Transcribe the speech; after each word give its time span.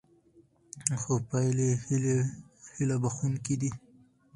خو 1.01 1.13
پایلې 1.29 1.69
هیله 2.75 2.95
بښوونکې 3.01 3.55
دي. 3.61 3.71